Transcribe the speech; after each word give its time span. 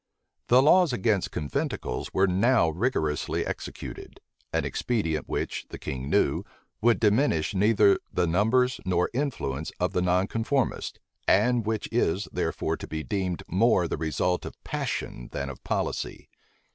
The 0.47 0.63
laws 0.63 0.91
against 0.93 1.29
conventicles 1.29 2.11
were 2.11 2.25
now 2.25 2.69
rigorously 2.69 3.45
executed; 3.45 4.19
an 4.51 4.65
expedient 4.65 5.29
which, 5.29 5.67
the 5.69 5.77
king 5.77 6.09
knew, 6.09 6.43
would 6.81 6.99
diminish 6.99 7.53
neither 7.53 7.99
the 8.11 8.25
numbers 8.25 8.81
nor 8.83 9.11
influence 9.13 9.71
of 9.79 9.93
the 9.93 10.01
nonconformists; 10.01 10.97
and 11.27 11.67
which 11.67 11.87
is 11.91 12.27
therefore 12.33 12.77
to 12.77 12.87
be 12.87 13.03
deemed 13.03 13.43
more 13.47 13.87
the 13.87 13.95
result 13.97 14.43
of 14.43 14.55
passion 14.63 15.29
than 15.33 15.51
of 15.51 15.63
policy. 15.63 16.29